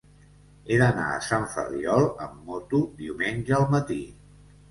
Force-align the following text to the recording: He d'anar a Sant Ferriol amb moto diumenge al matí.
He 0.69 0.77
d'anar 0.81 1.09
a 1.09 1.19
Sant 1.25 1.45
Ferriol 1.57 2.09
amb 2.27 2.41
moto 2.49 2.79
diumenge 3.03 3.57
al 3.59 3.67
matí. 3.77 4.01